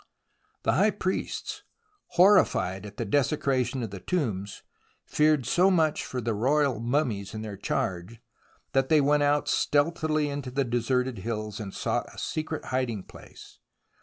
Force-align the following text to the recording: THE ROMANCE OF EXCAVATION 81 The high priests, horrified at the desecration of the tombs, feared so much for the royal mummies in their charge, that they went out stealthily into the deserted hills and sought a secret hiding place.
THE 0.63 0.71
ROMANCE 0.71 0.79
OF 0.79 0.87
EXCAVATION 0.87 1.13
81 1.15 1.19
The 1.21 1.21
high 1.21 1.21
priests, 1.29 1.63
horrified 2.15 2.85
at 2.87 2.97
the 2.97 3.05
desecration 3.05 3.83
of 3.83 3.91
the 3.91 3.99
tombs, 3.99 4.63
feared 5.05 5.45
so 5.45 5.69
much 5.69 6.03
for 6.05 6.19
the 6.19 6.33
royal 6.33 6.79
mummies 6.79 7.35
in 7.35 7.43
their 7.43 7.55
charge, 7.55 8.19
that 8.71 8.89
they 8.89 8.99
went 8.99 9.21
out 9.21 9.47
stealthily 9.47 10.27
into 10.27 10.49
the 10.49 10.65
deserted 10.65 11.19
hills 11.19 11.59
and 11.59 11.71
sought 11.71 12.11
a 12.11 12.17
secret 12.17 12.65
hiding 12.65 13.03
place. 13.03 13.59